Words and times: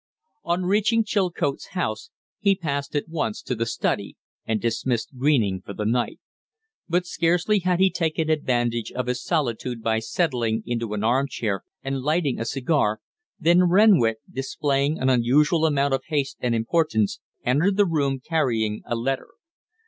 On 0.43 0.63
reaching 0.65 1.03
Chilcote's 1.03 1.73
house 1.77 2.09
he 2.39 2.55
passed 2.55 2.95
at 2.95 3.07
once 3.07 3.39
to 3.43 3.53
the 3.53 3.67
study 3.67 4.17
and 4.47 4.59
dismissed 4.59 5.15
Greening 5.15 5.61
for 5.61 5.73
the 5.75 5.85
night. 5.85 6.19
But 6.89 7.05
scarcely 7.05 7.59
had 7.59 7.79
he 7.79 7.91
taken 7.91 8.27
advantage 8.27 8.91
of 8.91 9.05
his 9.05 9.21
solitude 9.21 9.83
by 9.83 9.99
settling 9.99 10.63
into 10.65 10.95
an 10.95 11.03
arm 11.03 11.27
chair 11.27 11.63
and 11.83 12.01
lighting 12.01 12.39
a 12.39 12.45
cigar, 12.45 12.99
than 13.39 13.69
Renwick, 13.69 14.17
displaying 14.27 14.97
an 14.97 15.11
unusual 15.11 15.67
amount 15.67 15.93
of 15.93 16.05
haste 16.07 16.37
and 16.39 16.55
importance, 16.55 17.19
entered 17.45 17.77
the 17.77 17.85
room 17.85 18.19
carrying 18.19 18.81
a 18.87 18.95
letter. 18.95 19.27